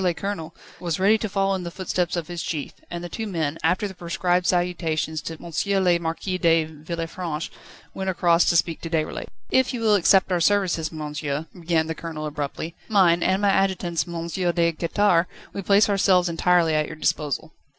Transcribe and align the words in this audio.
le 0.03 0.15
Colonel, 0.15 0.55
was 0.79 0.99
ready 0.99 1.15
to 1.15 1.29
follow 1.29 1.53
in 1.53 1.61
the 1.61 1.69
footsteps 1.69 2.15
of 2.15 2.27
his 2.27 2.41
chief, 2.41 2.73
and 2.89 3.03
the 3.03 3.07
two 3.07 3.27
men, 3.27 3.59
after 3.61 3.87
the 3.87 3.93
prescribed 3.93 4.47
salutations 4.47 5.21
to 5.21 5.33
M. 5.39 5.83
le 5.83 5.99
Marquis 5.99 6.39
de 6.39 6.65
Villefranche, 6.65 7.51
went 7.93 8.09
across 8.09 8.45
to 8.45 8.55
speak 8.55 8.81
to 8.81 8.89
Déroulède. 8.89 9.27
"If 9.51 9.75
you 9.75 9.81
will 9.81 9.93
accept 9.93 10.31
our 10.31 10.41
services, 10.41 10.91
monsieur," 10.91 11.45
began 11.53 11.85
the 11.85 11.93
Colonel 11.93 12.25
abruptly, 12.25 12.73
"mine, 12.89 13.21
and 13.21 13.43
my 13.43 13.49
adjutant's, 13.51 14.07
M. 14.07 14.27
de 14.27 14.71
Quettare, 14.71 15.27
we 15.53 15.61
place 15.61 15.87
ourselves 15.87 16.27
entirely 16.29 16.73
at 16.73 16.87
your 16.87 16.95
disposal." 16.95 17.53